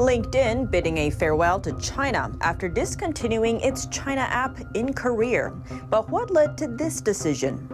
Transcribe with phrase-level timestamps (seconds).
[0.00, 5.54] LinkedIn bidding a farewell to China after discontinuing its China app InCareer.
[5.90, 7.68] But what led to this decision?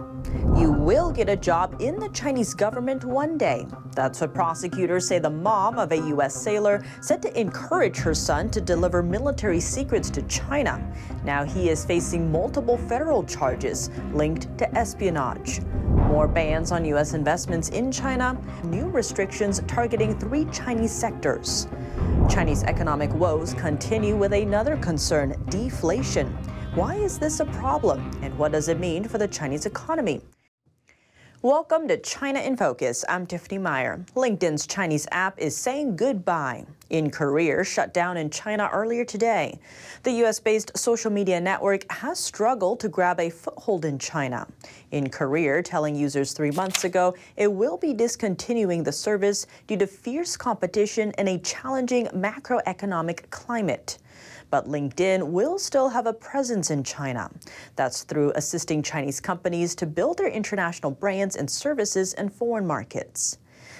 [0.57, 3.67] You will get a job in the Chinese government one day.
[3.93, 6.33] That's what prosecutors say the mom of a U.S.
[6.33, 10.81] sailor said to encourage her son to deliver military secrets to China.
[11.25, 15.59] Now he is facing multiple federal charges linked to espionage.
[15.89, 17.13] More bans on U.S.
[17.13, 21.67] investments in China, new restrictions targeting three Chinese sectors.
[22.29, 26.27] Chinese economic woes continue with another concern deflation.
[26.75, 30.21] Why is this a problem, and what does it mean for the Chinese economy?
[31.43, 33.05] Welcome to China in Focus.
[33.07, 34.03] I'm Tiffany Meyer.
[34.15, 36.65] LinkedIn's Chinese app is saying goodbye.
[36.89, 39.59] InCareer, shut down in China earlier today.
[40.01, 40.39] The U.S.
[40.39, 44.47] based social media network has struggled to grab a foothold in China.
[44.91, 50.35] InCareer, telling users three months ago it will be discontinuing the service due to fierce
[50.35, 53.99] competition and a challenging macroeconomic climate
[54.49, 57.29] but LinkedIn will still have a presence in China.
[57.75, 63.37] That's through assisting Chinese companies to build their international brands and services in foreign markets.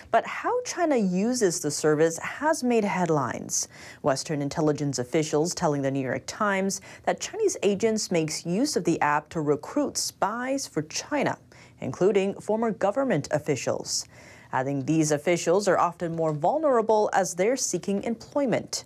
[0.09, 3.67] But how China uses the service has made headlines.
[4.01, 8.99] Western intelligence officials telling the New York Times that Chinese agents make use of the
[9.02, 11.37] app to recruit spies for China,
[11.81, 14.07] including former government officials.
[14.53, 18.85] Adding these officials are often more vulnerable as they're seeking employment.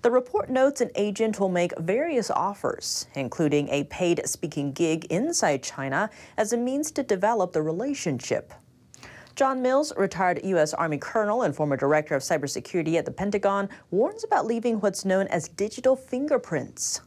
[0.00, 5.64] The report notes an agent will make various offers, including a paid speaking gig inside
[5.64, 8.54] China as a means to develop the relationship.
[9.34, 10.72] John Mills, retired U.S.
[10.72, 15.26] Army colonel and former director of cybersecurity at the Pentagon, warns about leaving what's known
[15.28, 17.00] as digital fingerprints.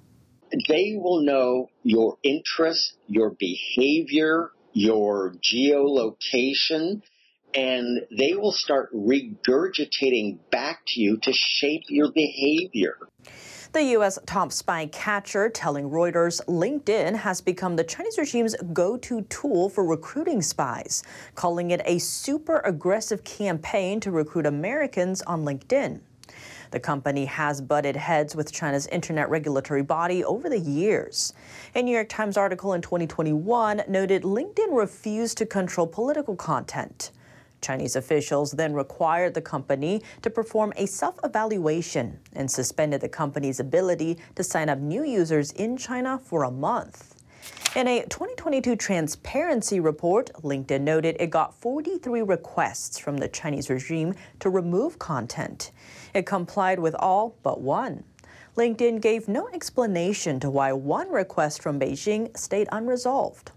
[0.68, 7.02] They will know your interests, your behavior, your geolocation,
[7.54, 12.98] and they will start regurgitating back to you to shape your behavior.
[13.74, 14.20] The U.S.
[14.26, 19.86] top spy catcher telling Reuters LinkedIn has become the Chinese regime's go to tool for
[19.86, 21.04] recruiting spies,
[21.36, 26.02] calling it a super aggressive campaign to recruit Americans on LinkedIn.
[26.72, 31.34] The company has butted heads with China's internet regulatory body over the years.
[31.74, 37.12] A New York Times article in 2021 noted LinkedIn refused to control political content.
[37.62, 43.60] Chinese officials then required the company to perform a self evaluation and suspended the company's
[43.60, 47.16] ability to sign up new users in China for a month.
[47.74, 54.14] In a 2022 transparency report, LinkedIn noted it got 43 requests from the Chinese regime
[54.42, 55.72] to remove content.
[56.14, 58.04] It complied with all but one.
[58.58, 63.54] LinkedIn gave no explanation to why one request from Beijing stayed unresolved.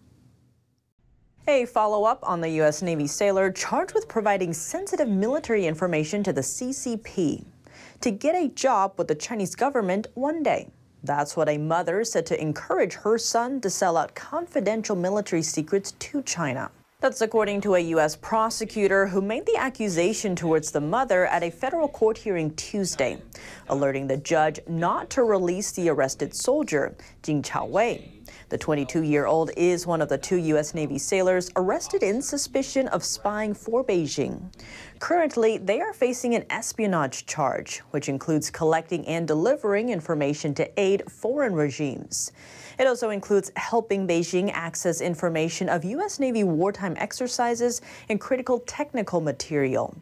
[1.47, 2.81] A follow up on the U.S.
[2.81, 7.45] Navy sailor charged with providing sensitive military information to the CCP
[8.01, 10.71] to get a job with the Chinese government one day.
[11.03, 15.93] That's what a mother said to encourage her son to sell out confidential military secrets
[15.93, 16.71] to China.
[17.01, 18.17] That's according to a U.S.
[18.17, 23.19] prosecutor who made the accusation towards the mother at a federal court hearing Tuesday,
[23.69, 28.23] alerting the judge not to release the arrested soldier, Jinchao Wei.
[28.51, 30.75] The 22 year old is one of the two U.S.
[30.75, 34.53] Navy sailors arrested in suspicion of spying for Beijing.
[34.99, 41.11] Currently, they are facing an espionage charge, which includes collecting and delivering information to aid
[41.11, 42.33] foreign regimes.
[42.79, 46.21] It also includes helping Beijing access information of U.S.
[46.21, 49.97] Navy wartime exercises and critical technical material.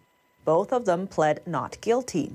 [0.44, 2.32] Both of them pled not guilty.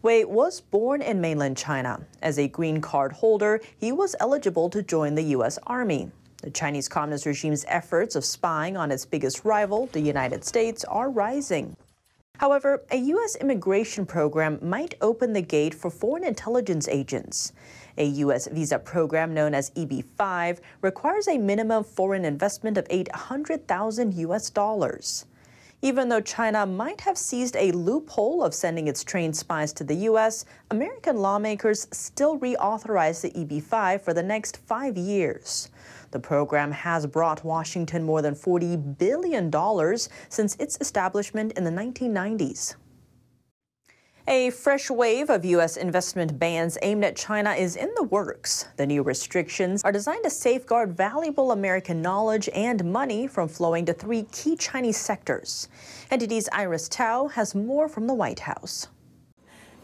[0.00, 2.00] Wei was born in mainland China.
[2.22, 5.58] As a green card holder, he was eligible to join the U.S.
[5.66, 6.12] Army.
[6.40, 11.10] The Chinese Communist regime's efforts of spying on its biggest rival, the United States, are
[11.10, 11.76] rising.
[12.36, 13.34] However, a U.S.
[13.40, 17.52] immigration program might open the gate for foreign intelligence agents.
[17.96, 18.46] A U.S.
[18.46, 24.50] visa program known as EB 5 requires a minimum foreign investment of 800,000 U.S.
[24.50, 25.26] dollars.
[25.80, 29.94] Even though China might have seized a loophole of sending its trained spies to the
[29.94, 35.70] U.S., American lawmakers still reauthorized the EB 5 for the next five years.
[36.10, 39.52] The program has brought Washington more than $40 billion
[40.28, 42.74] since its establishment in the 1990s.
[44.30, 45.78] A fresh wave of U.S.
[45.78, 48.66] investment bans aimed at China is in the works.
[48.76, 53.94] The new restrictions are designed to safeguard valuable American knowledge and money from flowing to
[53.94, 55.70] three key Chinese sectors.
[56.10, 58.88] NTD's Iris Tao has more from the White House.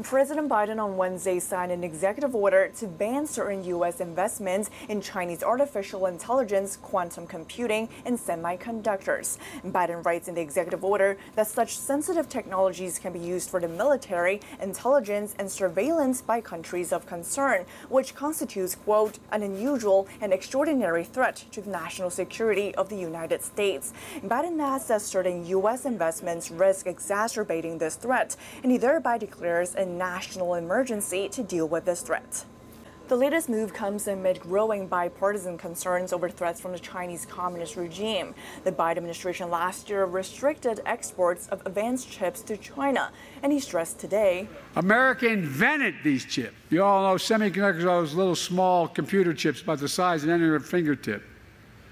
[0.02, 4.00] President Biden on Wednesday signed an executive order to ban certain U.S.
[4.00, 9.38] investments in Chinese artificial intelligence, quantum computing, and semiconductors.
[9.64, 13.68] Biden writes in the executive order that such sensitive technologies can be used for the
[13.68, 21.04] military, intelligence, and surveillance by countries of concern, which constitutes, quote, an unusual and extraordinary
[21.04, 23.92] threat to the national security of the United States.
[24.24, 25.84] Biden adds that certain U.S.
[25.84, 32.02] investments risk exacerbating this threat, and he thereby declares national emergency to deal with this
[32.02, 32.44] threat.
[33.06, 38.34] The latest move comes amid growing bipartisan concerns over threats from the Chinese Communist regime.
[38.64, 43.10] The Biden administration last year restricted exports of advanced chips to China,
[43.42, 46.54] and he stressed today America invented these chips.
[46.70, 50.58] You all know semiconductors are those little small computer chips about the size of any
[50.60, 51.22] fingertip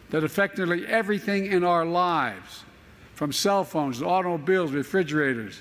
[0.09, 2.65] that affect nearly everything in our lives,
[3.13, 5.61] from cell phones to automobiles, refrigerators,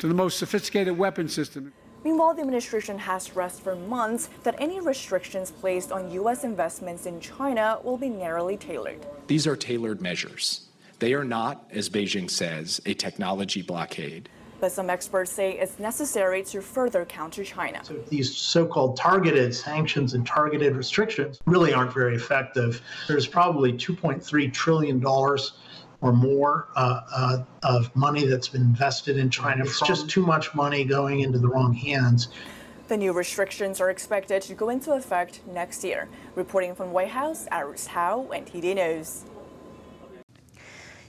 [0.00, 1.72] to the most sophisticated weapon system.
[2.02, 6.42] Meanwhile, the administration has stressed for months that any restrictions placed on U.S.
[6.44, 9.04] investments in China will be narrowly tailored.
[9.26, 10.68] These are tailored measures.
[10.98, 14.30] They are not, as Beijing says, a technology blockade.
[14.58, 17.82] But some experts say it's necessary to further counter China.
[17.82, 22.82] So these so called targeted sanctions and targeted restrictions really aren't very effective.
[23.08, 25.00] There's probably $2.3 trillion
[26.00, 29.64] or more uh, uh, of money that's been invested in China.
[29.64, 32.28] It's just too much money going into the wrong hands.
[32.88, 36.08] The new restrictions are expected to go into effect next year.
[36.34, 39.24] Reporting from White House, Iris Tao, NTD News.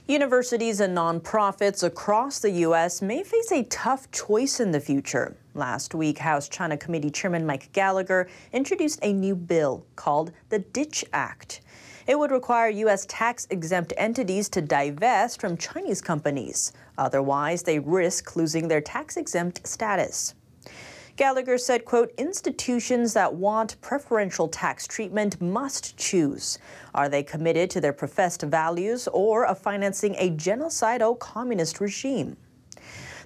[0.06, 3.00] Universities and nonprofits across the U.S.
[3.00, 5.36] may face a tough choice in the future.
[5.54, 11.04] Last week, House China Committee Chairman Mike Gallagher introduced a new bill called the DITCH
[11.12, 11.60] Act.
[12.06, 13.06] It would require U.S.
[13.08, 16.72] tax exempt entities to divest from Chinese companies.
[16.98, 20.34] Otherwise, they risk losing their tax exempt status.
[21.16, 26.58] Gallagher said, quote, institutions that want preferential tax treatment must choose.
[26.94, 32.36] Are they committed to their professed values or of financing a genocidal communist regime?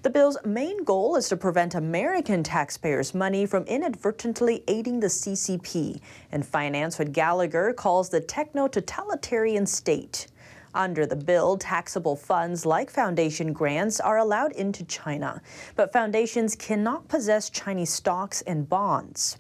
[0.02, 6.00] The bill's main goal is to prevent American taxpayers' money from inadvertently aiding the CCP
[6.31, 10.26] and finance what Gallagher calls the techno totalitarian state.
[10.75, 15.40] Under the bill, taxable funds like foundation grants are allowed into China,
[15.75, 19.38] but foundations cannot possess Chinese stocks and bonds.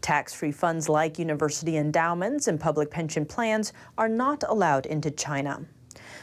[0.00, 5.66] Tax free funds like university endowments and public pension plans are not allowed into China.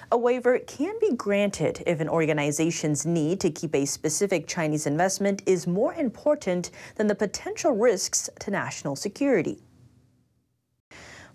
[0.09, 5.41] A waiver can be granted if an organization's need to keep a specific Chinese investment
[5.45, 9.61] is more important than the potential risks to national security.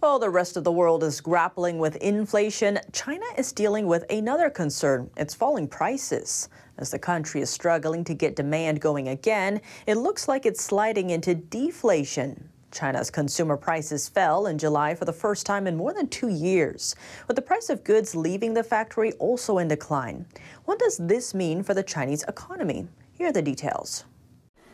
[0.01, 4.49] While the rest of the world is grappling with inflation, China is dealing with another
[4.49, 6.49] concern its falling prices.
[6.79, 11.11] As the country is struggling to get demand going again, it looks like it's sliding
[11.11, 12.49] into deflation.
[12.73, 16.97] China's consumer prices fell in July for the first time in more than two years,
[17.29, 20.27] with the price of goods leaving the factory also in decline.
[20.65, 22.89] What does this mean for the Chinese economy?
[23.13, 24.05] Here are the details.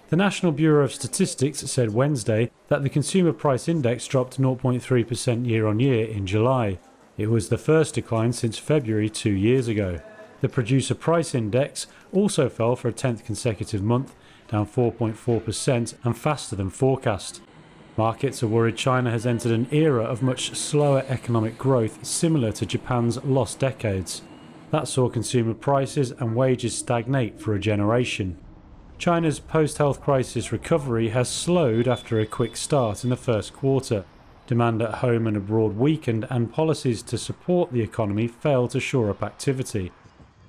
[0.09, 5.67] The National Bureau of Statistics said Wednesday that the consumer price index dropped 0.3% year
[5.67, 6.79] on year in July.
[7.19, 10.01] It was the first decline since February two years ago.
[10.41, 14.15] The producer price index also fell for a 10th consecutive month,
[14.49, 17.43] down 4.4% and faster than forecast.
[17.99, 22.65] Markets are worried China has entered an era of much slower economic growth similar to
[22.65, 24.23] Japan's lost decades.
[24.71, 28.39] That saw consumer prices and wages stagnate for a generation.
[28.99, 34.05] China's post health crisis recovery has slowed after a quick start in the first quarter.
[34.47, 39.11] Demand at home and abroad weakened, and policies to support the economy failed to shore
[39.11, 39.91] up activity.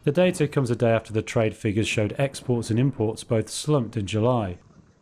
[0.04, 3.98] The data comes a day after the trade figures showed exports and imports both slumped
[3.98, 4.60] in July.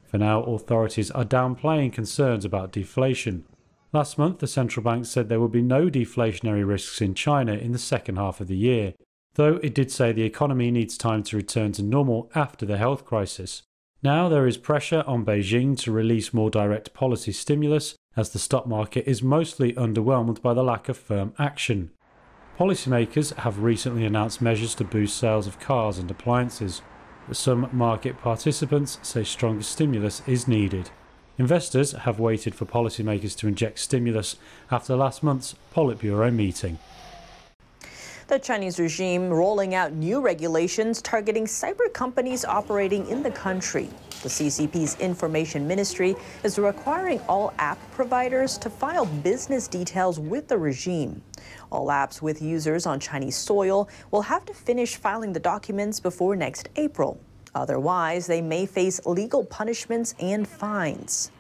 [0.08, 3.44] For now, authorities are downplaying concerns about deflation.
[3.92, 7.74] Last month, the central bank said there would be no deflationary risks in China in
[7.74, 8.94] the second half of the year,
[9.36, 13.06] though it did say the economy needs time to return to normal after the health
[13.06, 13.64] crisis.
[14.02, 18.66] Now there is pressure on Beijing to release more direct policy stimulus, as the stock
[18.66, 21.92] market is mostly underwhelmed by the lack of firm action.
[22.58, 26.82] Policymakers have recently announced measures to boost sales of cars and appliances
[27.28, 30.90] but some market participants say stronger stimulus is needed.
[31.38, 34.38] Investors have waited for policymakers to inject stimulus
[34.72, 36.80] after last month's Politburo meeting.
[38.28, 43.88] The Chinese regime rolling out new regulations targeting cyber companies operating in the country.
[44.22, 50.58] The CCP's information ministry is requiring all app providers to file business details with the
[50.58, 51.22] regime.
[51.72, 56.36] All apps with users on Chinese soil will have to finish filing the documents before
[56.36, 57.20] next April.
[57.54, 61.32] Otherwise, they may face legal punishments and fines.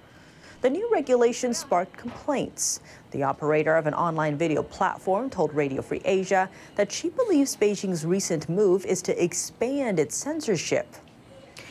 [0.62, 2.80] The new regulation sparked complaints.
[3.12, 8.06] The operator of an online video platform told Radio Free Asia that she believes Beijing's
[8.06, 10.88] recent move is to expand its censorship.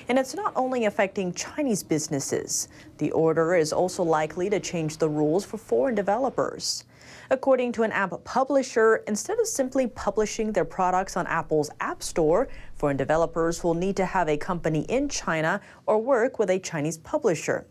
[0.09, 2.69] And it's not only affecting Chinese businesses.
[2.99, 6.85] The order is also likely to change the rules for foreign developers.
[7.31, 12.49] According to an app publisher, instead of simply publishing their products on Apple's App Store,
[12.75, 16.99] foreign developers will need to have a company in China or work with a Chinese
[16.99, 17.67] publisher.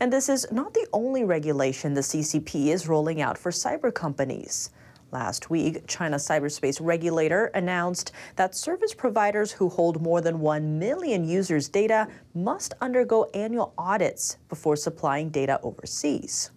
[0.00, 4.70] And this is not the only regulation the CCP is rolling out for cyber companies.
[5.12, 11.24] Last week, China's cyberspace regulator announced that service providers who hold more than 1 million
[11.24, 16.50] users' data must undergo annual audits before supplying data overseas.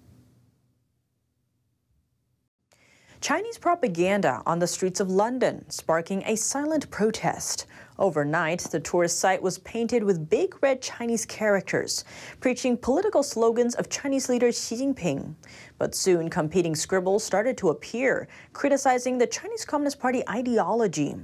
[3.20, 7.66] Chinese propaganda on the streets of London, sparking a silent protest.
[7.98, 12.06] Overnight, the tourist site was painted with big red Chinese characters,
[12.40, 15.34] preaching political slogans of Chinese leader Xi Jinping.
[15.80, 21.16] But soon, competing scribbles started to appear, criticizing the Chinese Communist Party ideology.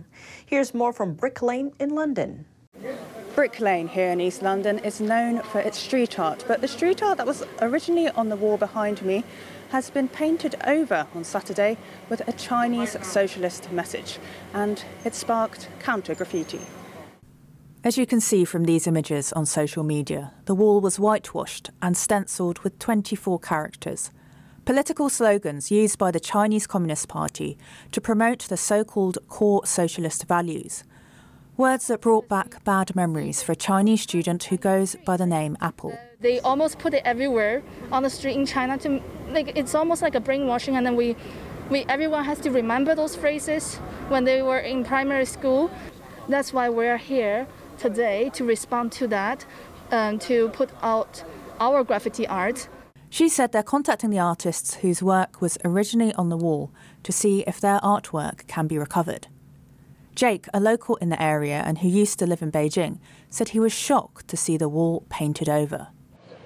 [0.47, 2.45] Here's more from Brick Lane in London.
[3.35, 7.03] Brick Lane here in East London is known for its street art, but the street
[7.03, 9.23] art that was originally on the wall behind me
[9.73, 11.75] has been painted over on Saturday
[12.07, 14.19] with a Chinese socialist message,
[14.53, 16.61] and it sparked counter graffiti.
[17.83, 21.97] As you can see from these images on social media, the wall was whitewashed and
[21.97, 24.11] stenciled with 24 characters.
[24.63, 27.57] Political slogans used by the Chinese Communist Party
[27.91, 30.83] to promote the so called core socialist values.
[31.57, 35.57] Words that brought back bad memories for a Chinese student who goes by the name
[35.61, 35.97] Apple.
[36.19, 39.01] They almost put it everywhere on the street in China to
[39.33, 41.15] like it's almost like a brainwashing and then we
[41.69, 43.75] we everyone has to remember those phrases
[44.09, 45.71] when they were in primary school.
[46.29, 47.47] That's why we're here
[47.77, 49.45] today to respond to that
[49.91, 51.23] and to put out
[51.59, 52.67] our graffiti art.
[53.09, 56.71] She said they're contacting the artists whose work was originally on the wall
[57.03, 59.27] to see if their artwork can be recovered.
[60.15, 62.99] Jake, a local in the area and who used to live in Beijing,
[63.29, 65.89] said he was shocked to see the wall painted over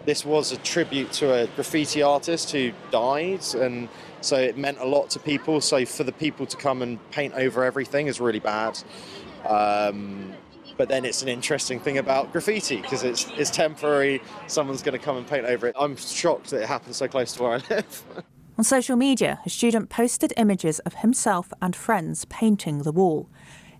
[0.07, 3.89] this was a tribute to a graffiti artist who died, and
[4.21, 5.59] so it meant a lot to people.
[5.59, 8.79] So for the people to come and paint over everything is really bad.
[9.45, 10.33] Um,
[10.77, 14.21] but then it's an interesting thing about graffiti because it's it's temporary.
[14.47, 15.75] Someone's going to come and paint over it.
[15.77, 18.03] I'm shocked that it happened so close to where I live.
[18.57, 23.29] On social media, a student posted images of himself and friends painting the wall.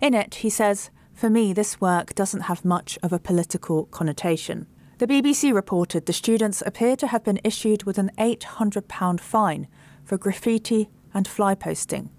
[0.02, 4.66] In it, he says, For me, this work doesn't have much of a political connotation.
[4.98, 9.68] The BBC reported the students appear to have been issued with an £800 fine
[10.02, 12.10] for graffiti and fly posting.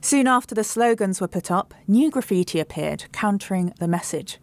[0.00, 4.38] Soon after the slogans were put up, new graffiti appeared, countering the message.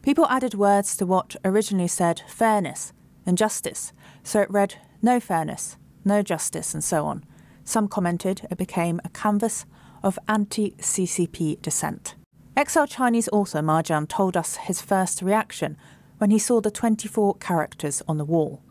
[0.00, 2.94] People added words to what originally said fairness
[3.26, 5.76] and justice, so it read no fairness,
[6.06, 7.22] no justice, and so on.
[7.64, 9.66] Some commented it became a canvas
[10.02, 12.14] of anti CCP dissent.
[12.56, 15.76] Exiled Chinese author Ma Jian told us his first reaction
[16.18, 18.62] when he saw the 24 characters on the wall.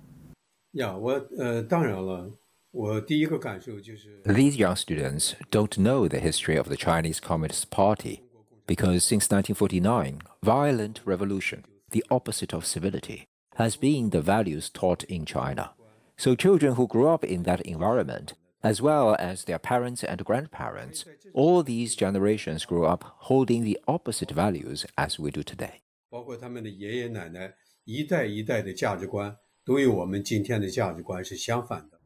[4.25, 8.22] These young students don't know the history of the Chinese Communist Party
[8.68, 15.25] because since 1949, violent revolution, the opposite of civility, has been the values taught in
[15.25, 15.72] China.
[16.18, 18.34] So children who grew up in that environment,
[18.64, 24.32] as well as their parents and grandparents, all these generations grew up holding the opposite
[24.32, 25.82] values as we do today.
[26.14, 27.54] 包括他们的爷爷奶奶
[27.85, 32.00] 一代一代的价值观，都与我们今天的价值观是相反的。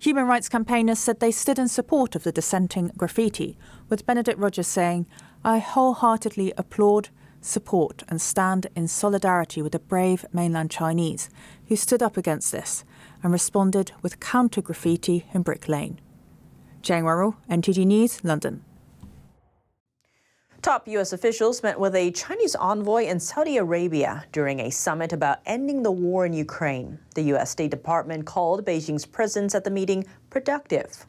[0.00, 3.56] Human rights campaigners said they stood in support of the dissenting graffiti,
[3.88, 5.06] with Benedict Rogers saying,
[5.42, 7.08] I wholeheartedly applaud,
[7.40, 11.30] support, and stand in solidarity with the brave mainland Chinese
[11.68, 12.84] who stood up against this
[13.22, 15.98] and responded with counter graffiti in Brick Lane.
[16.82, 18.62] Jane Worrell, NTD News, London.
[20.61, 21.11] Top U.S.
[21.11, 25.91] officials met with a Chinese envoy in Saudi Arabia during a summit about ending the
[25.91, 26.99] war in Ukraine.
[27.15, 27.49] The U.S.
[27.49, 31.07] State Department called Beijing's presence at the meeting productive.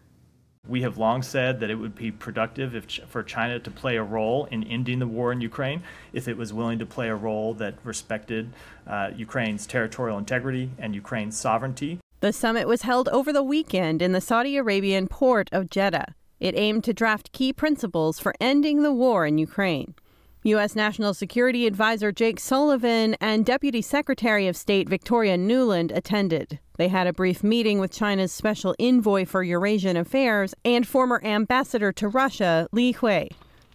[0.67, 4.03] We have long said that it would be productive if, for China to play a
[4.03, 5.83] role in ending the war in Ukraine
[6.15, 8.55] if it was willing to play a role that respected
[8.87, 11.99] uh, Ukraine's territorial integrity and Ukraine's sovereignty.
[12.21, 16.15] The summit was held over the weekend in the Saudi Arabian port of Jeddah.
[16.43, 19.95] It aimed to draft key principles for ending the war in Ukraine.
[20.43, 20.75] U.S.
[20.75, 26.59] National Security Advisor Jake Sullivan and Deputy Secretary of State Victoria Nuland attended.
[26.79, 31.93] They had a brief meeting with China's Special Envoy for Eurasian Affairs and former ambassador
[31.93, 33.29] to Russia, Li Hui.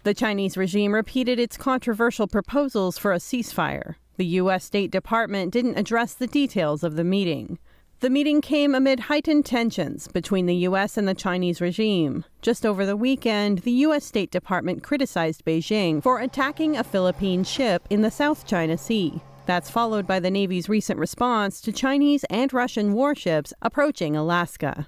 [0.03, 3.95] The Chinese regime repeated its controversial proposals for a ceasefire.
[4.17, 4.65] The U.S.
[4.65, 7.59] State Department didn't address the details of the meeting.
[8.00, 10.98] The meeting came amid heightened tensions between the U.S.
[10.98, 12.25] and the Chinese regime.
[12.44, 14.06] Just over the weekend, the U.S.
[14.06, 19.20] State Department criticized Beijing for attacking a Philippine ship in the South China Sea.
[19.48, 24.88] That's followed by the Navy's recent response to Chinese and Russian warships approaching Alaska.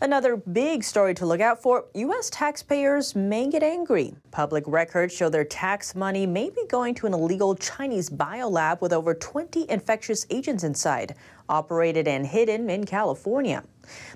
[0.00, 2.28] Another big story to look out for U.S.
[2.30, 4.14] taxpayers may get angry.
[4.30, 8.92] Public records show their tax money may be going to an illegal Chinese biolab with
[8.92, 11.14] over 20 infectious agents inside,
[11.48, 13.62] operated and hidden in California.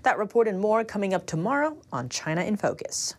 [0.03, 3.15] That report and more coming up tomorrow on China in Focus.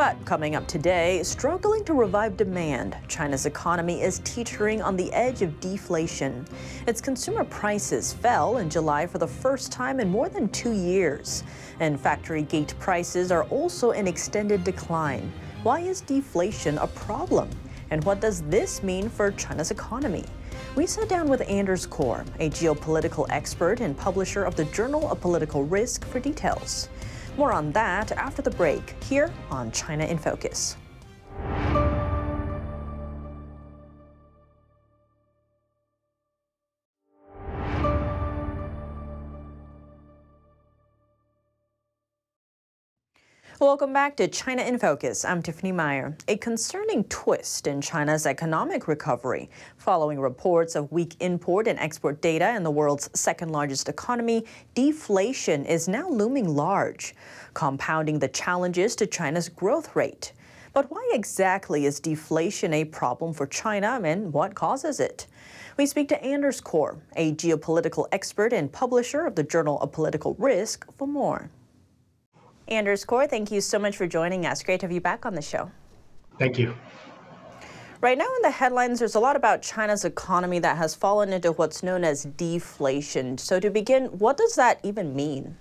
[0.00, 5.42] But coming up today, struggling to revive demand, China's economy is teetering on the edge
[5.42, 6.46] of deflation.
[6.86, 11.44] Its consumer prices fell in July for the first time in more than two years.
[11.80, 15.30] And factory gate prices are also in extended decline.
[15.64, 17.50] Why is deflation a problem?
[17.90, 20.24] And what does this mean for China's economy?
[20.76, 25.20] We sat down with Anders Corr, a geopolitical expert and publisher of the Journal of
[25.20, 26.88] Political Risk, for details.
[27.40, 30.76] More on that after the break here on China in Focus.
[43.60, 45.22] Welcome back to China in Focus.
[45.22, 46.16] I'm Tiffany Meyer.
[46.28, 49.50] A concerning twist in China's economic recovery.
[49.76, 55.66] Following reports of weak import and export data in the world's second largest economy, deflation
[55.66, 57.14] is now looming large,
[57.52, 60.32] compounding the challenges to China's growth rate.
[60.72, 65.26] But why exactly is deflation a problem for China and what causes it?
[65.76, 70.36] We speak to Anders Corr, a geopolitical expert and publisher of the Journal of Political
[70.38, 71.50] Risk, for more.
[72.70, 74.62] Anders Corr, thank you so much for joining us.
[74.62, 75.70] Great to have you back on the show.
[76.38, 76.74] Thank you.
[78.00, 81.52] Right now in the headlines, there's a lot about China's economy that has fallen into
[81.52, 83.36] what's known as deflation.
[83.36, 85.56] So, to begin, what does that even mean?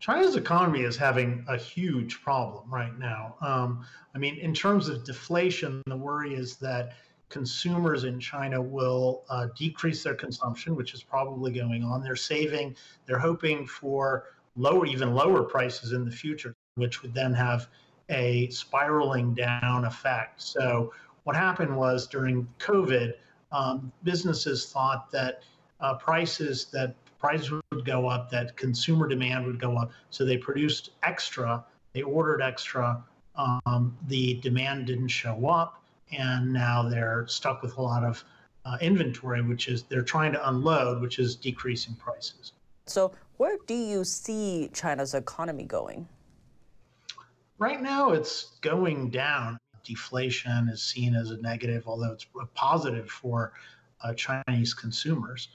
[0.00, 3.36] China's economy is having a huge problem right now.
[3.40, 3.86] Um,
[4.16, 6.94] I mean, in terms of deflation, the worry is that
[7.28, 12.02] consumers in China will uh, decrease their consumption, which is probably going on.
[12.02, 14.24] They're saving, they're hoping for
[14.56, 17.68] lower, even lower prices in the future, which would then have
[18.08, 20.42] a spiraling down effect.
[20.42, 20.92] So,
[21.24, 23.14] what happened was during COVID,
[23.52, 25.42] um, businesses thought that
[25.80, 29.92] uh, prices that prices would go up, that consumer demand would go up.
[30.10, 33.02] So they produced extra, they ordered extra.
[33.36, 38.24] Um, the demand didn't show up, and now they're stuck with a lot of
[38.64, 42.52] uh, inventory, which is they're trying to unload, which is decreasing prices.
[42.86, 43.12] So,
[43.42, 46.06] where do you see China's economy going?
[47.58, 49.58] Right now, it's going down.
[49.82, 53.52] Deflation is seen as a negative, although it's a positive for
[54.04, 55.48] uh, Chinese consumers.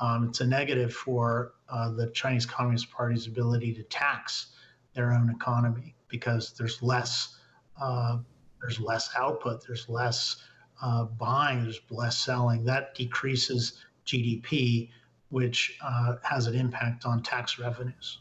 [0.00, 4.46] Um, it's a negative for uh, the Chinese Communist Party's ability to tax
[4.94, 7.36] their own economy because there's less
[7.78, 8.20] uh,
[8.62, 10.36] there's less output, there's less
[10.80, 12.64] uh, buying, there's less selling.
[12.64, 14.88] That decreases GDP,
[15.34, 18.18] which uh, has an impact on tax revenues.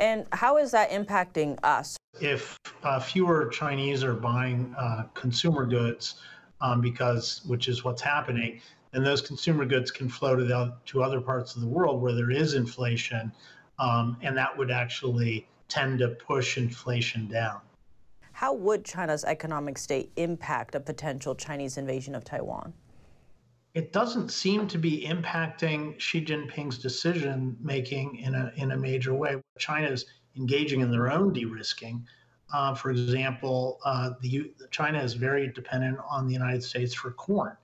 [0.00, 1.96] And how is that impacting us?
[2.20, 6.16] If uh, fewer Chinese are buying uh, consumer goods,
[6.60, 8.60] um, because which is what's happening,
[8.90, 12.12] then those consumer goods can flow to, the, to other parts of the world where
[12.12, 13.30] there is inflation,
[13.78, 17.60] um, and that would actually tend to push inflation down.
[18.32, 22.72] How would China's economic state impact a potential Chinese invasion of Taiwan?
[23.76, 29.12] It doesn't seem to be impacting Xi Jinping's decision making in a in a major
[29.12, 29.36] way.
[29.58, 32.06] China is engaging in their own de-risking.
[32.54, 37.54] Uh, for example, uh, the China is very dependent on the United States for corn.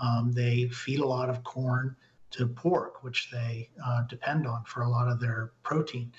[0.00, 1.96] Um, they feed a lot of corn
[2.30, 6.12] to pork, which they uh, depend on for a lot of their protein.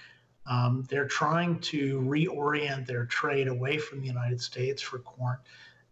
[0.46, 5.38] Um, they're trying to reorient their trade away from the United States for corn,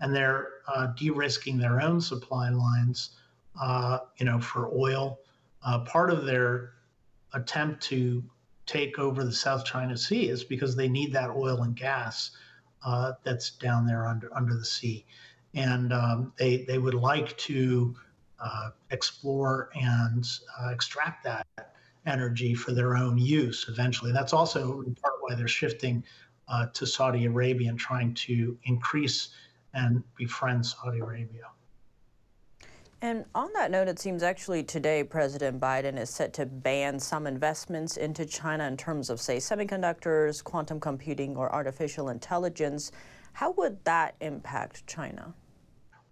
[0.01, 3.11] and they're uh, de-risking their own supply lines
[3.59, 5.19] uh, you know, for oil.
[5.65, 6.73] Uh, part of their
[7.33, 8.23] attempt to
[8.65, 12.31] take over the South China Sea is because they need that oil and gas
[12.85, 15.05] uh, that's down there under under the sea,
[15.53, 17.95] and um, they they would like to
[18.39, 20.25] uh, explore and
[20.59, 21.47] uh, extract that
[22.05, 24.11] energy for their own use eventually.
[24.11, 26.03] That's also in part why they're shifting
[26.47, 29.29] uh, to Saudi Arabia and trying to increase
[29.73, 31.45] and befriend Saudi Arabia.
[33.01, 37.27] And on that note, it seems actually today President Biden is set to ban some
[37.27, 42.91] investments into China in terms of, say, semiconductors, quantum computing, or artificial intelligence.
[43.33, 45.33] How would that impact China?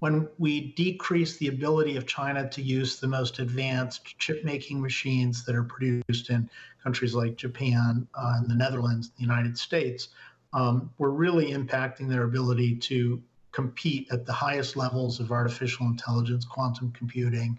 [0.04, 5.46] when we decrease the ability of China to use the most advanced chip making machines
[5.46, 6.50] that are produced in
[6.84, 10.10] countries like Japan uh, and the Netherlands, the United States,
[10.52, 16.44] um, we're really impacting their ability to compete at the highest levels of artificial intelligence,
[16.44, 17.58] quantum computing,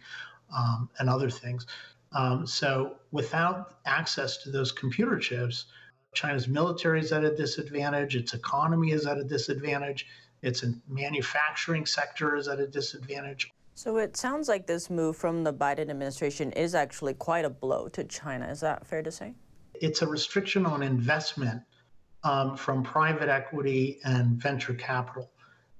[0.54, 1.66] um, and other things.
[2.12, 5.66] Um, so, without access to those computer chips,
[6.14, 10.06] China's military is at a disadvantage, its economy is at a disadvantage,
[10.42, 13.50] its manufacturing sector is at a disadvantage.
[13.74, 17.88] So it sounds like this move from the Biden administration is actually quite a blow
[17.88, 18.46] to China.
[18.46, 19.34] Is that fair to say?
[19.74, 21.62] It's a restriction on investment
[22.22, 25.32] um, from private equity and venture capital.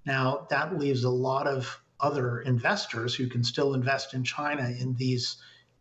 [0.06, 4.94] Now, that leaves a lot of other investors who can still invest in China in
[4.94, 5.36] these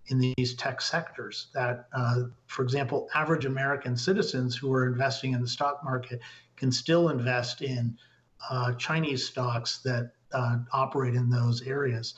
[0.07, 5.41] in these tech sectors that, uh, for example, average American citizens who are investing in
[5.41, 6.19] the stock market
[6.57, 7.97] can still invest in
[8.49, 12.15] uh, Chinese stocks that uh, operate in those areas.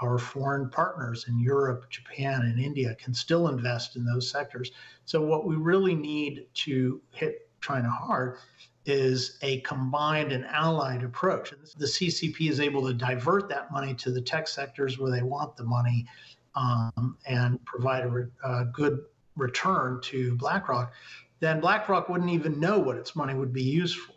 [0.00, 4.72] Our foreign partners in Europe, Japan, and India can still invest in those sectors.
[5.04, 8.38] So, what we really need to hit China hard
[8.84, 11.52] is a combined and allied approach.
[11.76, 15.56] The CCP is able to divert that money to the tech sectors where they want
[15.56, 16.06] the money
[16.54, 19.00] um, and provide a, re- a, good
[19.36, 20.92] return to BlackRock,
[21.40, 24.12] then BlackRock wouldn't even know what its money would be used for.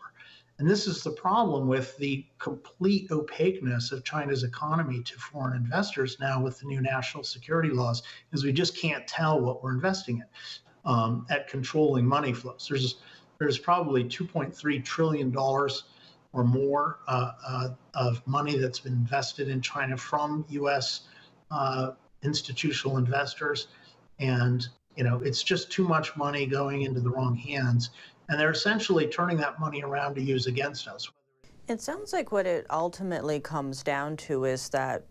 [0.58, 6.18] And this is the problem with the complete opaqueness of China's economy to foreign investors
[6.20, 10.18] now with the new national security laws, is we just can't tell what we're investing
[10.18, 10.26] in
[10.86, 12.68] um, at controlling money flows.
[12.70, 12.96] There's
[13.40, 15.84] there's probably 2.3 trillion dollars
[16.34, 21.02] or more uh, uh, of money that's been invested in China from U.S.
[21.50, 21.92] Uh,
[22.24, 23.68] institutional investors,
[24.20, 27.92] and you know it's just too much money going into the wrong hands,
[28.28, 31.10] and they're essentially turning that money around to use against us.
[31.68, 35.06] It sounds like what it ultimately comes down to is that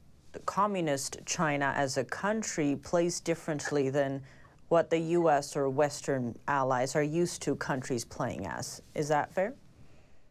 [0.46, 4.22] communist China as a country plays differently than
[4.68, 5.56] what the U.S.
[5.56, 8.82] or Western allies are used to countries playing as.
[8.94, 9.54] Is that fair?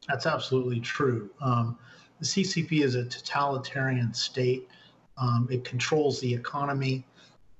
[0.07, 1.29] That's absolutely true.
[1.41, 1.77] Um,
[2.19, 4.67] the CCP is a totalitarian state.
[5.17, 7.05] Um, it controls the economy.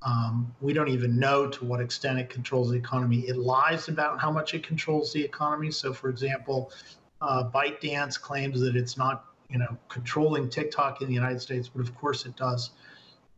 [0.01, 3.19] Um, we don't even know to what extent it controls the economy.
[3.21, 5.71] It lies about how much it controls the economy.
[5.71, 6.71] So, for example,
[7.21, 11.81] uh, ByteDance claims that it's not, you know, controlling TikTok in the United States, but
[11.81, 12.71] of course it does.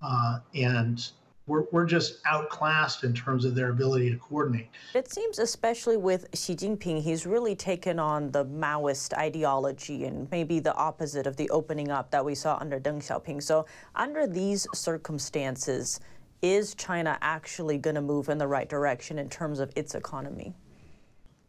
[0.02, 1.08] Uh, and
[1.48, 4.70] we're, we're just outclassed in terms of their ability to coordinate.
[4.94, 10.60] It seems, especially with Xi Jinping, he's really taken on the Maoist ideology and maybe
[10.60, 13.44] the opposite of the opening up that we saw under Deng Xiaoping.
[13.44, 16.00] So, under these circumstances,
[16.42, 20.54] is China actually going to move in the right direction in terms of its economy?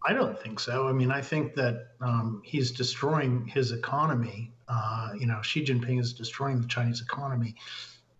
[0.06, 0.86] I don't think so.
[0.86, 4.52] I mean, I think that um, he's destroying his economy.
[4.68, 7.56] Uh, you know, Xi Jinping is destroying the Chinese economy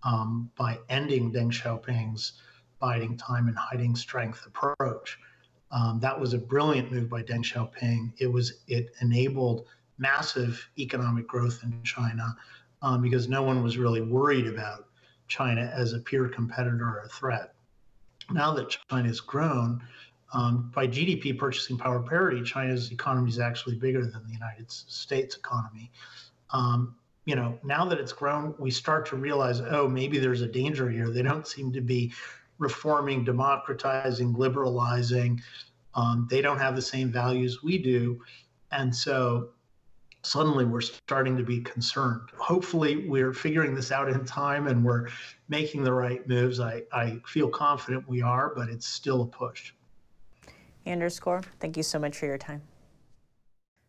[0.07, 2.41] um, by ending Deng Xiaoping's
[2.79, 5.19] biding time and hiding strength approach.
[5.73, 8.13] Um, that was a brilliant move by Deng Xiaoping.
[8.19, 9.67] It was it enabled
[9.99, 12.37] massive economic growth in China
[12.83, 14.89] um, because no one was really worried about
[15.27, 17.55] China as a peer competitor or a threat.
[18.31, 19.83] Now that China has grown,
[20.33, 25.37] um, by GDP purchasing power parity, China's economy is actually bigger than the United States
[25.37, 25.91] economy.
[26.51, 30.47] Um, you know, now that it's grown, we start to realize, oh, maybe there's a
[30.47, 31.11] danger here.
[31.11, 32.13] They don't seem to be
[32.59, 35.43] reforming, democratizing, liberalizing.
[35.95, 38.23] Um, they don't have the same values we do.
[38.71, 39.51] And so
[40.23, 42.29] suddenly we're starting to be concerned.
[42.39, 45.09] Hopefully, we're figuring this out in time and we're
[45.49, 46.61] making the right moves.
[46.61, 49.73] I, I feel confident we are, but it's still a push.
[50.85, 52.63] Anders Corr, thank you so much for your time.